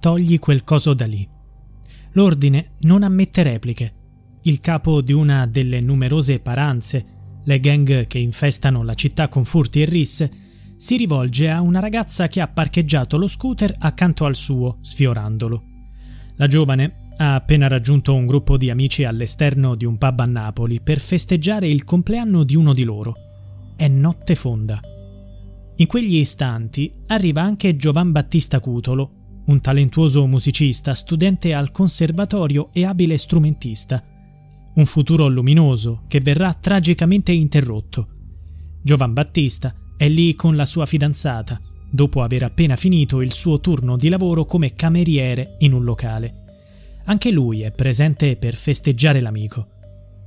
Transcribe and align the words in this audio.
Togli 0.00 0.38
quel 0.38 0.64
coso 0.64 0.94
da 0.94 1.06
lì. 1.06 1.28
L'ordine 2.12 2.72
non 2.80 3.02
ammette 3.02 3.42
repliche. 3.42 3.92
Il 4.42 4.60
capo 4.60 5.00
di 5.00 5.12
una 5.12 5.46
delle 5.46 5.80
numerose 5.80 6.38
paranze, 6.40 7.04
le 7.44 7.60
gang 7.60 8.06
che 8.06 8.18
infestano 8.18 8.82
la 8.82 8.94
città 8.94 9.28
con 9.28 9.44
furti 9.44 9.82
e 9.82 9.84
risse, 9.84 10.30
si 10.76 10.96
rivolge 10.96 11.50
a 11.50 11.60
una 11.60 11.80
ragazza 11.80 12.28
che 12.28 12.40
ha 12.40 12.46
parcheggiato 12.46 13.16
lo 13.16 13.26
scooter 13.26 13.74
accanto 13.78 14.24
al 14.24 14.36
suo, 14.36 14.78
sfiorandolo. 14.80 15.62
La 16.36 16.46
giovane 16.46 17.08
ha 17.16 17.34
appena 17.34 17.66
raggiunto 17.66 18.14
un 18.14 18.26
gruppo 18.26 18.56
di 18.56 18.70
amici 18.70 19.02
all'esterno 19.02 19.74
di 19.74 19.84
un 19.84 19.98
pub 19.98 20.20
a 20.20 20.24
Napoli 20.24 20.80
per 20.80 21.00
festeggiare 21.00 21.66
il 21.66 21.82
compleanno 21.82 22.44
di 22.44 22.54
uno 22.54 22.72
di 22.72 22.84
loro. 22.84 23.14
È 23.74 23.88
notte 23.88 24.36
fonda. 24.36 24.80
In 25.76 25.86
quegli 25.86 26.16
istanti 26.16 26.92
arriva 27.08 27.42
anche 27.42 27.76
Giovan 27.76 28.12
Battista 28.12 28.60
Cutolo, 28.60 29.17
un 29.48 29.60
talentuoso 29.60 30.26
musicista, 30.26 30.94
studente 30.94 31.54
al 31.54 31.70
conservatorio 31.70 32.68
e 32.72 32.84
abile 32.84 33.16
strumentista. 33.16 34.02
Un 34.74 34.84
futuro 34.84 35.26
luminoso 35.28 36.02
che 36.06 36.20
verrà 36.20 36.54
tragicamente 36.54 37.32
interrotto. 37.32 38.06
Giovan 38.82 39.12
Battista 39.12 39.74
è 39.96 40.08
lì 40.08 40.34
con 40.34 40.54
la 40.54 40.66
sua 40.66 40.86
fidanzata, 40.86 41.60
dopo 41.90 42.22
aver 42.22 42.42
appena 42.44 42.76
finito 42.76 43.22
il 43.22 43.32
suo 43.32 43.60
turno 43.60 43.96
di 43.96 44.10
lavoro 44.10 44.44
come 44.44 44.74
cameriere 44.74 45.56
in 45.60 45.72
un 45.72 45.82
locale. 45.82 46.34
Anche 47.06 47.30
lui 47.30 47.62
è 47.62 47.72
presente 47.72 48.36
per 48.36 48.54
festeggiare 48.54 49.20
l'amico. 49.20 49.66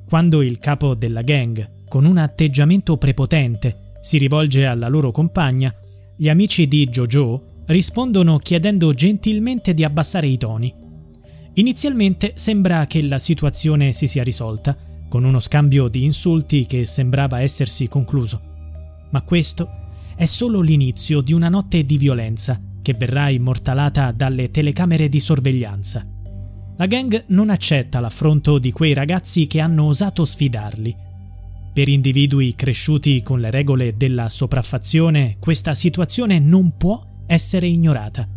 Quando 0.07 0.41
il 0.41 0.57
capo 0.57 0.95
della 0.95 1.21
gang, 1.21 1.85
con 1.87 2.05
un 2.05 2.17
atteggiamento 2.17 2.97
prepotente, 2.97 3.93
si 4.01 4.17
rivolge 4.17 4.65
alla 4.65 4.87
loro 4.87 5.11
compagna, 5.11 5.73
gli 6.17 6.27
amici 6.27 6.67
di 6.67 6.87
Jojo 6.87 7.50
rispondono 7.71 8.37
chiedendo 8.37 8.93
gentilmente 8.93 9.73
di 9.73 9.83
abbassare 9.83 10.27
i 10.27 10.37
toni. 10.37 10.73
Inizialmente 11.55 12.33
sembra 12.35 12.85
che 12.85 13.01
la 13.01 13.19
situazione 13.19 13.91
si 13.93 14.07
sia 14.07 14.23
risolta, 14.23 14.77
con 15.09 15.23
uno 15.23 15.39
scambio 15.39 15.87
di 15.87 16.03
insulti 16.03 16.65
che 16.65 16.85
sembrava 16.85 17.41
essersi 17.41 17.87
concluso. 17.87 18.41
Ma 19.09 19.21
questo 19.23 19.69
è 20.15 20.25
solo 20.25 20.61
l'inizio 20.61 21.21
di 21.21 21.33
una 21.33 21.49
notte 21.49 21.83
di 21.83 21.97
violenza 21.97 22.61
che 22.81 22.93
verrà 22.93 23.29
immortalata 23.29 24.11
dalle 24.11 24.51
telecamere 24.51 25.09
di 25.09 25.19
sorveglianza. 25.19 26.05
La 26.77 26.85
gang 26.85 27.25
non 27.27 27.49
accetta 27.49 27.99
l'affronto 27.99 28.57
di 28.57 28.71
quei 28.71 28.93
ragazzi 28.93 29.47
che 29.47 29.59
hanno 29.59 29.85
osato 29.85 30.25
sfidarli. 30.25 30.95
Per 31.73 31.87
individui 31.87 32.55
cresciuti 32.55 33.21
con 33.21 33.39
le 33.39 33.51
regole 33.51 33.95
della 33.95 34.29
sopraffazione, 34.29 35.37
questa 35.39 35.73
situazione 35.73 36.39
non 36.39 36.75
può 36.77 37.10
essere 37.31 37.65
ignorata. 37.65 38.27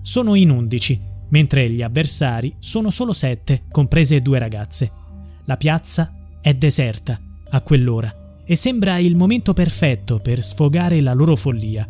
Sono 0.00 0.34
in 0.34 0.48
undici, 0.48 0.98
mentre 1.28 1.68
gli 1.68 1.82
avversari 1.82 2.54
sono 2.58 2.88
solo 2.88 3.12
sette, 3.12 3.64
comprese 3.70 4.22
due 4.22 4.38
ragazze. 4.38 4.90
La 5.44 5.58
piazza 5.58 6.14
è 6.40 6.54
deserta 6.54 7.20
a 7.50 7.60
quell'ora 7.60 8.40
e 8.46 8.56
sembra 8.56 8.96
il 8.96 9.16
momento 9.16 9.52
perfetto 9.52 10.18
per 10.18 10.42
sfogare 10.42 11.02
la 11.02 11.12
loro 11.12 11.36
follia. 11.36 11.86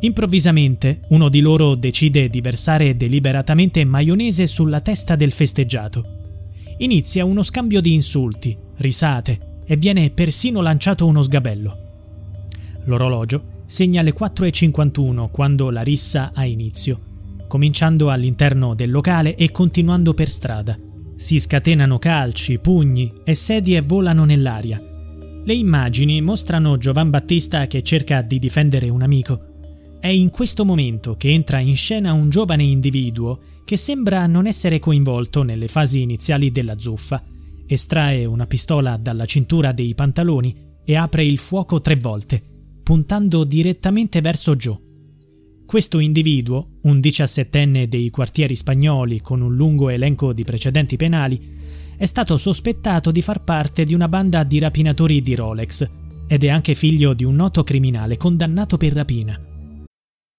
Improvvisamente 0.00 1.02
uno 1.10 1.28
di 1.28 1.40
loro 1.40 1.76
decide 1.76 2.28
di 2.28 2.40
versare 2.40 2.96
deliberatamente 2.96 3.84
maionese 3.84 4.48
sulla 4.48 4.80
testa 4.80 5.14
del 5.14 5.30
festeggiato. 5.30 6.04
Inizia 6.78 7.24
uno 7.24 7.44
scambio 7.44 7.80
di 7.80 7.92
insulti, 7.92 8.56
risate 8.78 9.60
e 9.64 9.76
viene 9.76 10.10
persino 10.10 10.60
lanciato 10.60 11.06
uno 11.06 11.22
sgabello. 11.22 11.78
L'orologio 12.86 13.52
segna 13.66 14.02
le 14.02 14.14
4.51 14.14 15.30
quando 15.30 15.70
la 15.70 15.82
rissa 15.82 16.32
ha 16.34 16.44
inizio, 16.44 17.00
cominciando 17.48 18.10
all'interno 18.10 18.74
del 18.74 18.90
locale 18.90 19.36
e 19.36 19.50
continuando 19.50 20.14
per 20.14 20.30
strada. 20.30 20.78
Si 21.16 21.38
scatenano 21.38 21.98
calci, 21.98 22.58
pugni 22.58 23.12
e 23.24 23.34
sedie 23.34 23.80
volano 23.80 24.24
nell'aria. 24.24 24.82
Le 25.44 25.54
immagini 25.54 26.20
mostrano 26.20 26.76
Giovan 26.76 27.10
Battista 27.10 27.66
che 27.66 27.82
cerca 27.82 28.22
di 28.22 28.38
difendere 28.38 28.88
un 28.88 29.02
amico. 29.02 29.52
È 30.00 30.08
in 30.08 30.30
questo 30.30 30.64
momento 30.64 31.16
che 31.16 31.30
entra 31.30 31.58
in 31.60 31.76
scena 31.76 32.12
un 32.12 32.28
giovane 32.28 32.64
individuo 32.64 33.40
che 33.64 33.76
sembra 33.76 34.26
non 34.26 34.46
essere 34.46 34.78
coinvolto 34.78 35.42
nelle 35.42 35.68
fasi 35.68 36.02
iniziali 36.02 36.50
della 36.50 36.78
zuffa. 36.78 37.22
Estrae 37.66 38.24
una 38.26 38.46
pistola 38.46 38.96
dalla 38.98 39.24
cintura 39.24 39.72
dei 39.72 39.94
pantaloni 39.94 40.54
e 40.84 40.96
apre 40.96 41.24
il 41.24 41.38
fuoco 41.38 41.80
tre 41.80 41.96
volte 41.96 42.52
puntando 42.84 43.42
direttamente 43.44 44.20
verso 44.20 44.54
Joe. 44.54 44.78
Questo 45.66 45.98
individuo, 45.98 46.78
un 46.82 47.00
diciassettenne 47.00 47.88
dei 47.88 48.10
quartieri 48.10 48.54
spagnoli 48.54 49.22
con 49.22 49.40
un 49.40 49.56
lungo 49.56 49.88
elenco 49.88 50.34
di 50.34 50.44
precedenti 50.44 50.96
penali, 50.96 51.52
è 51.96 52.04
stato 52.04 52.36
sospettato 52.36 53.10
di 53.10 53.22
far 53.22 53.42
parte 53.42 53.84
di 53.84 53.94
una 53.94 54.06
banda 54.06 54.44
di 54.44 54.58
rapinatori 54.58 55.22
di 55.22 55.34
Rolex 55.34 55.88
ed 56.26 56.44
è 56.44 56.48
anche 56.48 56.74
figlio 56.74 57.14
di 57.14 57.24
un 57.24 57.34
noto 57.34 57.64
criminale 57.64 58.18
condannato 58.18 58.76
per 58.76 58.92
rapina. 58.92 59.53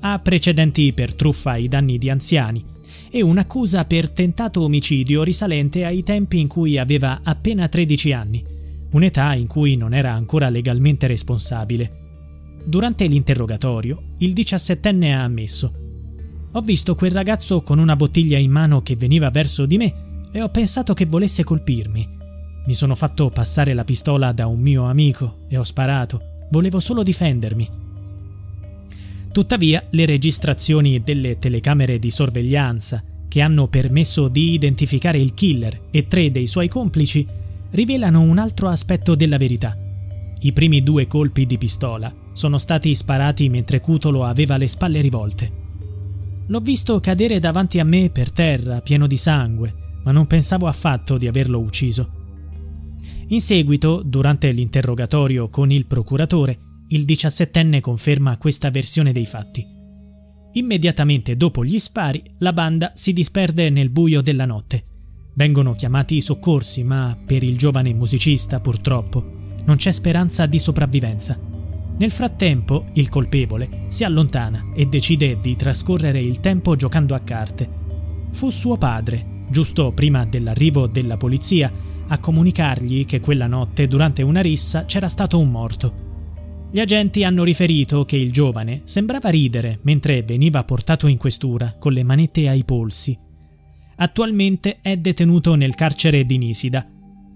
Ha 0.00 0.18
precedenti 0.20 0.92
per 0.92 1.14
truffa 1.14 1.52
ai 1.52 1.68
danni 1.68 1.98
di 1.98 2.08
anziani 2.08 2.64
e 3.10 3.22
un'accusa 3.22 3.84
per 3.84 4.10
tentato 4.10 4.62
omicidio 4.62 5.22
risalente 5.22 5.84
ai 5.84 6.02
tempi 6.02 6.38
in 6.38 6.46
cui 6.46 6.78
aveva 6.78 7.20
appena 7.22 7.68
13 7.68 8.12
anni, 8.12 8.44
un'età 8.90 9.34
in 9.34 9.46
cui 9.46 9.76
non 9.76 9.94
era 9.94 10.12
ancora 10.12 10.48
legalmente 10.50 11.06
responsabile. 11.06 12.06
Durante 12.64 13.06
l'interrogatorio, 13.06 14.14
il 14.18 14.32
diciassettenne 14.32 15.14
ha 15.14 15.22
ammesso: 15.22 15.72
Ho 16.52 16.60
visto 16.60 16.94
quel 16.94 17.12
ragazzo 17.12 17.62
con 17.62 17.78
una 17.78 17.96
bottiglia 17.96 18.38
in 18.38 18.50
mano 18.50 18.82
che 18.82 18.94
veniva 18.94 19.30
verso 19.30 19.66
di 19.66 19.78
me 19.78 20.28
e 20.30 20.42
ho 20.42 20.48
pensato 20.50 20.94
che 20.94 21.06
volesse 21.06 21.44
colpirmi. 21.44 22.16
Mi 22.66 22.74
sono 22.74 22.94
fatto 22.94 23.30
passare 23.30 23.72
la 23.72 23.84
pistola 23.84 24.32
da 24.32 24.46
un 24.46 24.60
mio 24.60 24.84
amico 24.84 25.46
e 25.48 25.56
ho 25.56 25.64
sparato. 25.64 26.46
Volevo 26.50 26.80
solo 26.80 27.02
difendermi. 27.02 27.86
Tuttavia, 29.38 29.86
le 29.90 30.04
registrazioni 30.04 31.00
delle 31.00 31.38
telecamere 31.38 32.00
di 32.00 32.10
sorveglianza, 32.10 33.04
che 33.28 33.40
hanno 33.40 33.68
permesso 33.68 34.26
di 34.26 34.50
identificare 34.50 35.20
il 35.20 35.32
killer 35.32 35.82
e 35.92 36.08
tre 36.08 36.32
dei 36.32 36.48
suoi 36.48 36.66
complici, 36.66 37.24
rivelano 37.70 38.20
un 38.20 38.38
altro 38.38 38.66
aspetto 38.66 39.14
della 39.14 39.36
verità. 39.36 39.78
I 40.40 40.52
primi 40.52 40.82
due 40.82 41.06
colpi 41.06 41.46
di 41.46 41.56
pistola 41.56 42.12
sono 42.32 42.58
stati 42.58 42.92
sparati 42.96 43.48
mentre 43.48 43.78
Cutolo 43.78 44.24
aveva 44.24 44.56
le 44.56 44.66
spalle 44.66 45.00
rivolte. 45.00 45.52
L'ho 46.48 46.60
visto 46.60 46.98
cadere 46.98 47.38
davanti 47.38 47.78
a 47.78 47.84
me 47.84 48.10
per 48.10 48.32
terra, 48.32 48.80
pieno 48.80 49.06
di 49.06 49.16
sangue, 49.16 49.72
ma 50.02 50.10
non 50.10 50.26
pensavo 50.26 50.66
affatto 50.66 51.16
di 51.16 51.28
averlo 51.28 51.60
ucciso. 51.60 52.10
In 53.28 53.40
seguito, 53.40 54.02
durante 54.04 54.50
l'interrogatorio 54.50 55.48
con 55.48 55.70
il 55.70 55.86
procuratore, 55.86 56.58
il 56.88 57.04
diciassettenne 57.04 57.80
conferma 57.80 58.36
questa 58.38 58.70
versione 58.70 59.12
dei 59.12 59.26
fatti. 59.26 59.66
Immediatamente 60.52 61.36
dopo 61.36 61.64
gli 61.64 61.78
spari, 61.78 62.22
la 62.38 62.52
banda 62.52 62.92
si 62.94 63.12
disperde 63.12 63.70
nel 63.70 63.90
buio 63.90 64.22
della 64.22 64.46
notte. 64.46 64.84
Vengono 65.34 65.74
chiamati 65.74 66.16
i 66.16 66.20
soccorsi, 66.20 66.82
ma 66.82 67.16
per 67.24 67.42
il 67.42 67.56
giovane 67.56 67.92
musicista, 67.92 68.58
purtroppo, 68.58 69.36
non 69.64 69.76
c'è 69.76 69.92
speranza 69.92 70.46
di 70.46 70.58
sopravvivenza. 70.58 71.38
Nel 71.98 72.10
frattempo, 72.10 72.86
il 72.94 73.08
colpevole 73.08 73.86
si 73.88 74.04
allontana 74.04 74.72
e 74.74 74.86
decide 74.86 75.38
di 75.40 75.54
trascorrere 75.54 76.20
il 76.20 76.40
tempo 76.40 76.74
giocando 76.74 77.14
a 77.14 77.20
carte. 77.20 77.68
fu 78.30 78.50
suo 78.50 78.76
padre, 78.76 79.44
giusto 79.50 79.92
prima 79.92 80.24
dell'arrivo 80.24 80.86
della 80.86 81.16
polizia, 81.16 81.70
a 82.06 82.18
comunicargli 82.18 83.04
che 83.04 83.20
quella 83.20 83.46
notte 83.46 83.86
durante 83.86 84.22
una 84.22 84.40
rissa 84.40 84.86
c'era 84.86 85.08
stato 85.08 85.38
un 85.38 85.50
morto. 85.50 86.07
Gli 86.70 86.80
agenti 86.80 87.24
hanno 87.24 87.44
riferito 87.44 88.04
che 88.04 88.16
il 88.16 88.30
giovane 88.30 88.82
sembrava 88.84 89.30
ridere 89.30 89.78
mentre 89.82 90.22
veniva 90.22 90.64
portato 90.64 91.06
in 91.06 91.16
questura 91.16 91.74
con 91.78 91.94
le 91.94 92.02
manette 92.02 92.46
ai 92.46 92.62
polsi. 92.62 93.18
Attualmente 93.96 94.78
è 94.82 94.98
detenuto 94.98 95.54
nel 95.54 95.74
carcere 95.74 96.26
di 96.26 96.36
Nisida. 96.36 96.86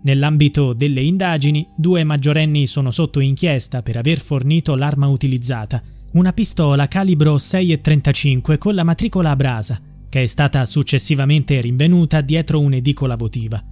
Nell'ambito 0.03 0.75
delle 0.75 1.01
indagini, 1.01 1.67
due 1.75 2.05
maggiorenni 2.05 2.67
sono 2.67 2.91
sotto 2.91 3.21
inchiesta 3.21 3.83
per 3.83 3.97
aver 3.97 4.21
fornito 4.21 4.75
l'arma 4.75 5.07
utilizzata, 5.07 5.83
una 6.13 6.33
pistola 6.35 6.87
calibro 6.87 7.37
6,35 7.37 8.59
con 8.59 8.75
la 8.75 8.85
matricola 8.85 9.31
a 9.31 9.37
brasa, 9.37 9.81
che 10.11 10.25
è 10.25 10.27
stata 10.27 10.67
successivamente 10.67 11.59
rinvenuta 11.63 12.21
dietro 12.21 12.61
un'edicola 12.61 13.17
votiva. 13.17 13.65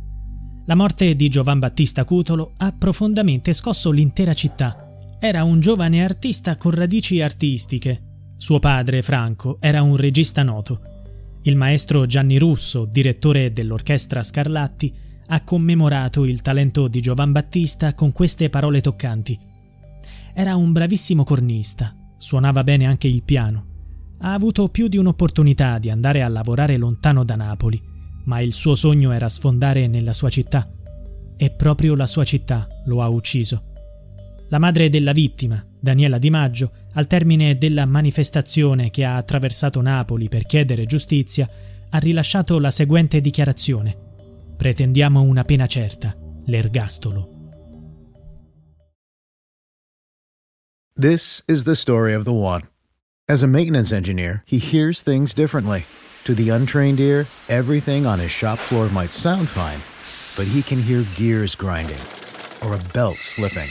La 0.64 0.74
morte 0.74 1.14
di 1.14 1.28
Giovan 1.28 1.58
Battista 1.58 2.04
Cutolo 2.04 2.54
ha 2.56 2.72
profondamente 2.72 3.52
scosso 3.52 3.90
l'intera 3.90 4.32
città. 4.32 4.89
Era 5.22 5.44
un 5.44 5.60
giovane 5.60 6.02
artista 6.02 6.56
con 6.56 6.70
radici 6.70 7.20
artistiche. 7.20 8.04
Suo 8.38 8.58
padre, 8.58 9.02
Franco, 9.02 9.58
era 9.60 9.82
un 9.82 9.96
regista 9.96 10.42
noto. 10.42 10.80
Il 11.42 11.56
maestro 11.56 12.06
Gianni 12.06 12.38
Russo, 12.38 12.86
direttore 12.86 13.52
dell'orchestra 13.52 14.22
Scarlatti, 14.22 14.90
ha 15.26 15.44
commemorato 15.44 16.24
il 16.24 16.40
talento 16.40 16.88
di 16.88 17.02
Giovan 17.02 17.32
Battista 17.32 17.92
con 17.94 18.12
queste 18.12 18.48
parole 18.48 18.80
toccanti. 18.80 19.38
Era 20.32 20.56
un 20.56 20.72
bravissimo 20.72 21.22
cornista, 21.22 21.94
suonava 22.16 22.64
bene 22.64 22.86
anche 22.86 23.06
il 23.06 23.22
piano. 23.22 23.66
Ha 24.20 24.32
avuto 24.32 24.70
più 24.70 24.88
di 24.88 24.96
un'opportunità 24.96 25.78
di 25.78 25.90
andare 25.90 26.22
a 26.22 26.28
lavorare 26.28 26.78
lontano 26.78 27.24
da 27.24 27.36
Napoli, 27.36 27.78
ma 28.24 28.40
il 28.40 28.54
suo 28.54 28.74
sogno 28.74 29.12
era 29.12 29.28
sfondare 29.28 29.86
nella 29.86 30.14
sua 30.14 30.30
città. 30.30 30.66
E 31.36 31.50
proprio 31.50 31.94
la 31.94 32.06
sua 32.06 32.24
città 32.24 32.66
lo 32.86 33.02
ha 33.02 33.08
ucciso. 33.08 33.64
La 34.50 34.58
madre 34.58 34.88
della 34.88 35.12
vittima, 35.12 35.64
Daniela 35.78 36.18
Di 36.18 36.28
Maggio, 36.28 36.72
al 36.94 37.06
termine 37.06 37.56
della 37.56 37.86
manifestazione 37.86 38.90
che 38.90 39.04
ha 39.04 39.16
attraversato 39.16 39.80
Napoli 39.80 40.28
per 40.28 40.44
chiedere 40.44 40.86
giustizia, 40.86 41.48
ha 41.88 41.98
rilasciato 41.98 42.58
la 42.58 42.72
seguente 42.72 43.20
dichiarazione. 43.20 43.96
Pretendiamo 44.56 45.22
una 45.22 45.44
pena 45.44 45.68
certa, 45.68 46.16
l'ergastolo. 46.46 47.38
This 50.98 51.44
is 51.46 51.62
the 51.62 51.76
story 51.76 52.12
of 52.12 52.24
the 52.24 52.32
one. 52.32 52.68
As 53.28 53.44
a 53.44 53.46
maintenance 53.46 53.94
engineer, 53.94 54.42
he 54.46 54.58
hears 54.58 55.00
things 55.00 55.32
differently. 55.32 55.84
To 56.24 56.34
the 56.34 56.50
untrained 56.50 56.98
ear, 56.98 57.24
everything 57.46 58.04
on 58.04 58.18
his 58.18 58.32
shop 58.32 58.58
floor 58.58 58.90
might 58.90 59.12
sound 59.12 59.46
fine, 59.46 59.78
but 60.36 60.52
he 60.52 60.60
can 60.60 60.82
hear 60.82 61.04
gears 61.14 61.54
grinding 61.54 62.02
or 62.62 62.74
a 62.74 62.80
belt 62.92 63.16
slipping. 63.16 63.70